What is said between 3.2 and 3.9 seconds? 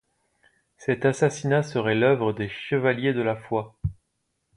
la Foi.